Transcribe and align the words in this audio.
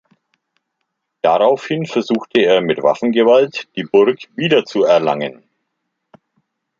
Daraufhin 1.21 1.85
versuchte 1.85 2.41
er 2.41 2.61
mit 2.61 2.81
Waffengewalt 2.81 3.69
die 3.75 3.83
Burg 3.83 4.29
wiederzuerlangen. 4.35 5.43